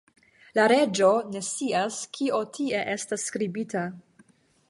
La 0.59 0.63
reĝo 0.71 1.09
ne 1.33 1.41
scias, 1.49 1.99
kio 2.17 2.41
tie 2.57 2.81
estas 2.97 3.29
skribita! 3.33 3.87